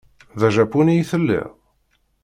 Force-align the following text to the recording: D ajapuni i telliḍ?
D 0.39 0.41
ajapuni 0.47 0.93
i 1.01 1.03
telliḍ? 1.09 1.47